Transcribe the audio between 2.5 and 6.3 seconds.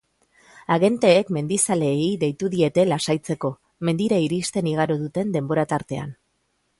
diete lasaitzeko, mendira iristen igaro duten denbora-tartean.